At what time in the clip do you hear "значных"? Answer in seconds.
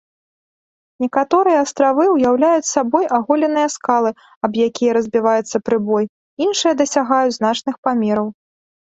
7.39-7.75